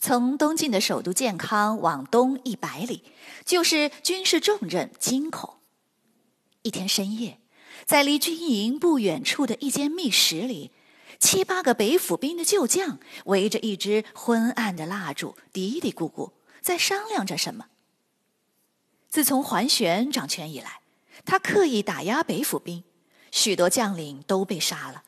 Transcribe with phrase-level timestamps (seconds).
[0.00, 3.04] 从东晋的首都建康往东一百里，
[3.44, 5.60] 就是军事重镇京口。
[6.62, 7.38] 一天深夜，
[7.84, 10.70] 在离军营不远处的一间密室里，
[11.18, 17.66] 七八个北府兵的旧将围着一支昏暗的蜡烛，嘀嘀咕咕，在商量着什么。
[19.10, 20.80] 自从桓玄掌权以来，
[21.26, 22.84] 他刻意打压北府兵，
[23.30, 25.02] 许多将领都被杀了，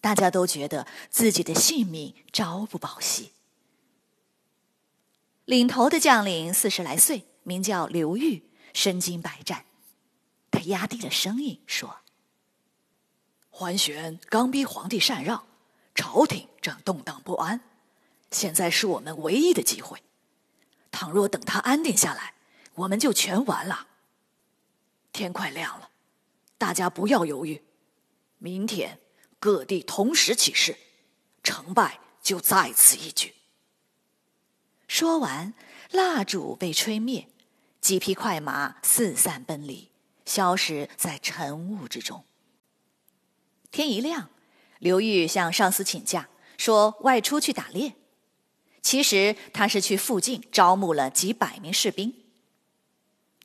[0.00, 3.32] 大家都觉得自己的性命朝不保夕。
[5.44, 9.66] 领头的将领四十来岁，名叫刘裕，身经百战。
[10.50, 11.98] 他压低了声音说
[13.50, 15.46] ：“桓玄刚逼皇帝禅让，
[15.94, 17.60] 朝廷正动荡不安，
[18.30, 20.02] 现在是我们唯一的机会。
[20.90, 22.34] 倘若等他安定下来，
[22.76, 23.88] 我们就全完了。
[25.12, 25.90] 天快亮了，
[26.56, 27.62] 大家不要犹豫，
[28.38, 28.98] 明天
[29.38, 30.74] 各地同时起事，
[31.42, 33.34] 成败就在此一举。”
[34.94, 35.54] 说完，
[35.90, 37.26] 蜡烛被吹灭，
[37.80, 39.90] 几匹快马四散奔离，
[40.24, 42.24] 消失在晨雾之中。
[43.72, 44.30] 天一亮，
[44.78, 47.94] 刘裕向上司请假，说外出去打猎。
[48.82, 52.14] 其实他是去附近招募了几百名士兵。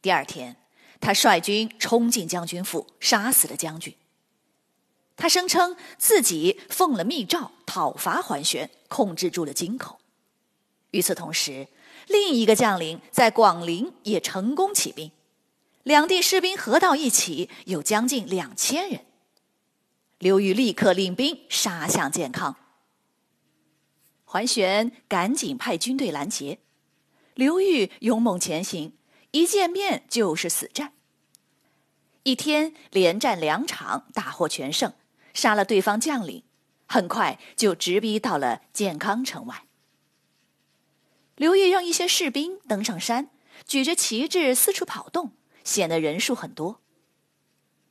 [0.03, 0.55] 第二天，
[1.01, 3.95] 他率军冲进将军府，杀死了将军。
[5.15, 9.99] 他声称自己奉了密诏讨伐桓玄，控制住了京口。
[10.91, 11.67] 与此同时，
[12.07, 15.11] 另一个将领在广陵也成功起兵，
[15.83, 19.05] 两地士兵合到一起有将近两千人。
[20.17, 22.55] 刘裕立刻领兵杀向建康，
[24.25, 26.59] 桓玄赶紧派军队拦截，
[27.35, 28.97] 刘裕勇猛前行，
[29.31, 30.93] 一见面就是死战。
[32.23, 34.93] 一天连战两场，大获全胜，
[35.33, 36.43] 杀了对方将领，
[36.85, 39.63] 很快就直逼到了建康城外。
[41.39, 43.29] 刘裕让一些士兵登上山，
[43.65, 45.31] 举着旗帜四处跑动，
[45.63, 46.81] 显得人数很多。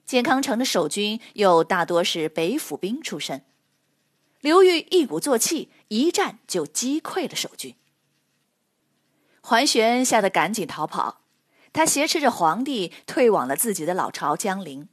[0.04, 3.46] 建康城的守军又大多是北府兵出身，
[4.42, 7.74] 刘裕一鼓作气，一战就击溃了守军。
[9.40, 11.22] 桓玄吓得赶紧逃跑，
[11.72, 14.90] 他挟持着皇帝退往了自己的老巢江陵。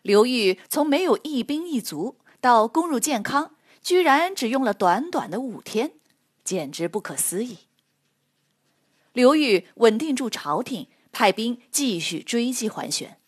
[0.00, 5.92] 刘裕从没有一兵一卒到攻入建康，居然只用了短短的五天。
[6.44, 7.58] 简直不可思议。
[9.12, 13.18] 刘裕稳定住朝廷，派兵继续追击桓玄。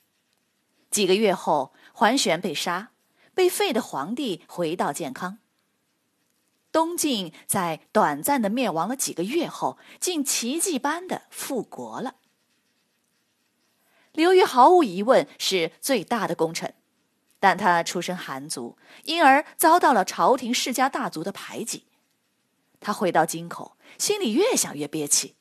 [0.91, 2.93] 几个月后，桓玄被杀，
[3.35, 5.39] 被废的皇帝回到建康。
[6.73, 12.17] 东晋在短暂的灭亡了几个月后，竟奇迹般的复国了。
[14.13, 16.75] 刘裕毫无疑问是最大的功臣，
[17.39, 21.85] 但他出身寒族，因而遭到了朝廷世家大族的排挤。
[22.85, 25.35] 他回到京口，心里越想越憋气。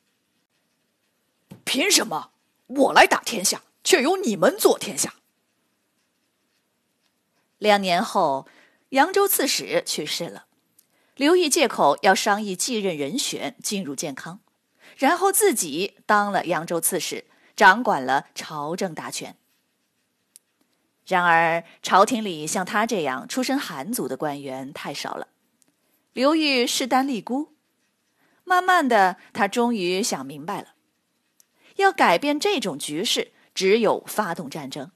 [1.64, 2.30] 凭什么
[2.66, 5.16] 我来打天下，却由你们做天下？
[7.58, 8.48] 两年后，
[8.88, 10.46] 扬州刺史去世了，
[11.16, 14.40] 刘裕借口要商议继任人选，进入健康，
[14.96, 19.36] 然后自己当了扬州刺史，掌管了朝政大权。
[21.06, 25.28] 然而，朝廷里像他这样出身寒族的官员太少了。
[26.14, 27.54] 刘裕势单力孤，
[28.44, 30.74] 慢慢的，他终于想明白了，
[31.76, 34.92] 要改变这种局势，只有发动战争，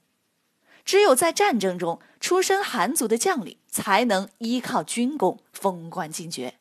[0.85, 6.55] 只有在战争中，出身寒族的将领才能依靠军功封官进爵。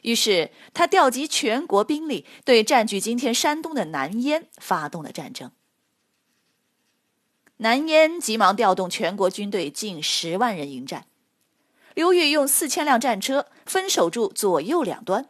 [0.00, 5.52] 于是，他调集全国兵力，对占据今天山东的南燕发动了战争。
[7.58, 11.04] 南燕急忙调动全国军队近十万人迎战。
[11.98, 15.28] 刘裕用四千辆战车分守住左右两端，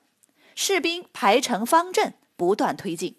[0.55, 3.17] 士兵排成方阵，不断推进。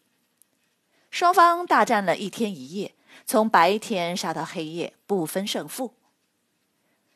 [1.09, 2.93] 双方大战了一天一夜，
[3.25, 5.95] 从白天杀到黑夜，不分胜负。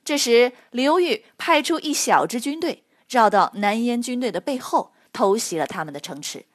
[0.04, 6.48] 这时，刘裕派出一小支军队，绕到南燕军队的背后，偷袭了他们的城池，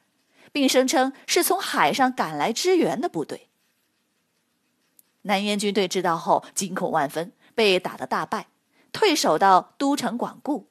[0.51, 3.47] 并声称是从海上赶来支援的部队。
[5.21, 7.31] 南燕军队知道后，惊恐万分。
[7.55, 8.47] 被打得大败，
[8.91, 10.67] 退守到都城广固。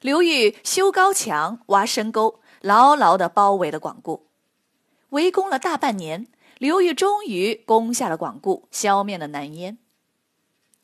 [0.00, 4.28] 刘裕修高墙、挖深沟，牢牢地包围了广固。
[5.10, 9.78] 围攻了大半年，刘裕终于攻下了广固，消灭了南燕。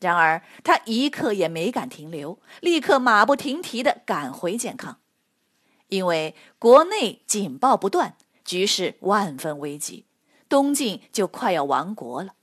[0.00, 4.98] 然而他一刻也没敢停留，立刻马不停蹄地赶回建康，
[5.88, 10.06] 因为国内警报不断，局势万分危急，
[10.48, 12.34] 东晋就快要亡国了。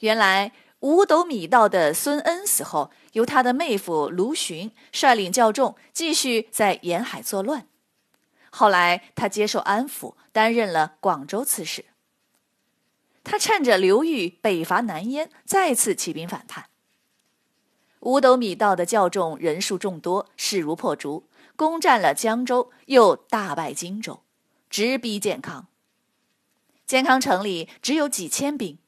[0.00, 7.66] 原来五斗米道的孙恩死后，由他的妹夫卢循率领教众继续在沿海作乱。
[8.50, 11.86] 后来他接受安抚，担任了广州刺史。
[13.24, 16.66] 他趁着刘裕北伐南燕，再次起兵反叛。
[18.00, 21.26] 五斗米道的教众人数众多，势如破竹，
[21.56, 24.20] 攻占了江州，又大败荆州，
[24.70, 25.66] 直逼建康。
[26.86, 28.78] 建康城里只有几千兵，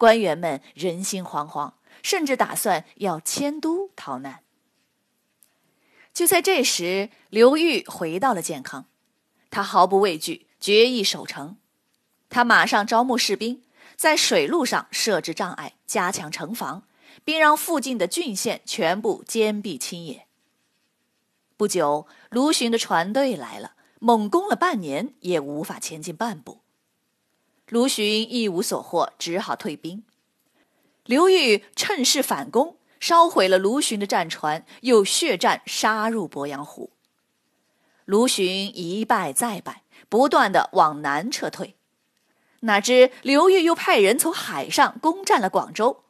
[0.00, 4.42] 官员们人心惶惶，甚至打算要迁都逃难。
[6.14, 8.86] 就在这时，刘裕回到了建康，
[9.50, 11.58] 他毫不畏惧，决意守城。
[12.30, 13.62] 他马上招募士兵。
[13.96, 16.84] 在水路上设置障碍，加强城防，
[17.22, 20.26] 并让附近的郡县全部坚壁清野。
[21.58, 26.62] 不久，卢循的船队来了，猛攻了半年也无法前进半步。
[27.70, 30.04] 卢循一无所获，只好退兵。
[31.04, 36.90] 刘裕趁势反攻，烧毁了卢循的战船，又血战杀入鄱阳湖。
[38.04, 41.76] 卢循一败再败，不断的往南撤退。
[42.60, 46.02] 哪知刘裕又派人从海上攻占了广州，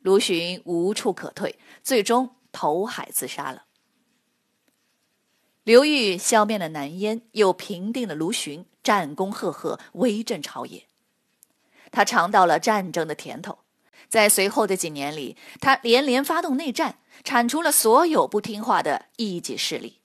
[0.00, 3.64] 卢循无处可退，最终投海自杀了。
[5.64, 10.86] 刘裕消灭了南燕，又平定了卢循，战功赫赫，威震朝野。
[11.90, 13.58] 他尝到了战争的甜头，
[14.08, 19.98] 在随后的几年里，他连连发动内战，铲除了所有不听话的异己势力，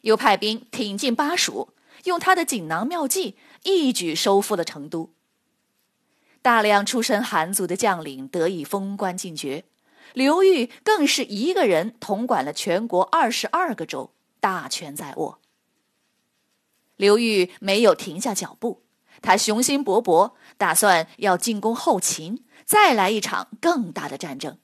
[0.00, 1.68] 又派兵挺进巴蜀。
[2.02, 5.12] 用他的锦囊妙计，一举收复了成都。
[6.42, 9.62] 大量出身寒族的将领得以封官进爵，
[10.14, 15.38] 刘裕更是一个人统管了全国二十二个州，大权在握。
[16.96, 18.82] 刘裕没有停下脚步，
[19.22, 24.58] 他雄心勃勃，打算要进攻后秦，再来一场更大的战争。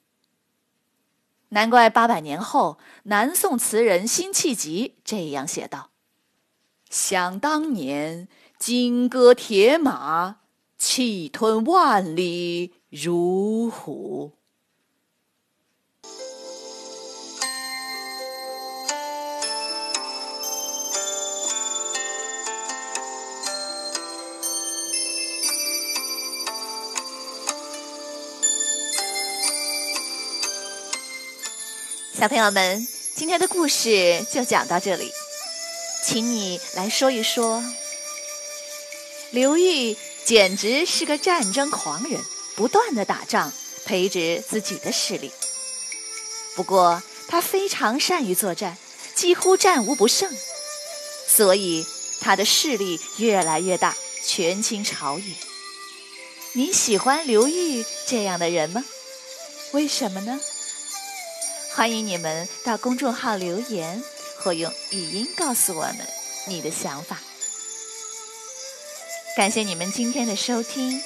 [1.50, 5.90] 难怪八百年后，南宋词人辛弃疾这样写道。
[6.88, 10.38] 想当年，金戈铁马，
[10.79, 14.38] 气吞万里如虎。
[32.22, 32.86] 小朋友们，
[33.16, 35.10] 今天的故事就讲到这里。
[36.04, 37.60] 请你来说一说，
[39.32, 42.20] 刘裕简直是个战争狂人，
[42.54, 43.52] 不断的打仗，
[43.84, 45.32] 培植自己的势力。
[46.55, 48.79] 不过他非常善于作战，
[49.17, 50.32] 几乎战无不胜，
[51.26, 51.84] 所以
[52.20, 55.34] 他的势力越来越大，权倾朝野。
[56.52, 58.84] 你喜欢刘裕这样的人吗？
[59.72, 60.41] 为什么呢？
[61.74, 64.02] 欢迎你们到公众号留言。
[64.43, 65.98] 或用语音告诉我们
[66.48, 67.20] 你的想法。
[69.36, 71.00] 感谢你们今天的收听，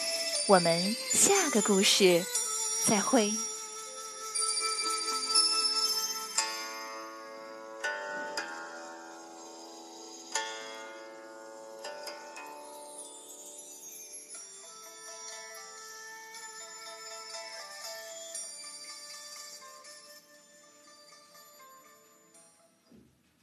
[0.47, 2.25] 我们下个故事
[2.87, 3.35] 再会。